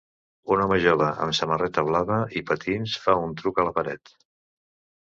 Un 0.53 0.63
home 0.63 0.79
jove 0.85 1.09
amb 1.25 1.37
samarreta 1.41 1.83
blava 1.91 2.17
i 2.41 2.45
patins 2.51 2.97
fa 3.05 3.17
un 3.29 3.39
truc 3.45 3.63
a 3.63 3.69
la 3.71 3.77
paret. 3.79 4.17